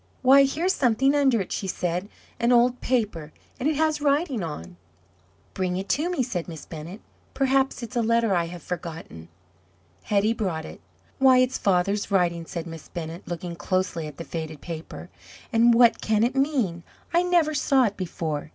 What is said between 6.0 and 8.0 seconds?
me," said Miss Bennett; "perhaps it's